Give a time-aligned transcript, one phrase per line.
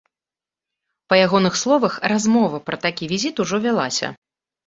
[1.11, 4.07] Па ягоных словах, размова пра такі візіт ужо вялася.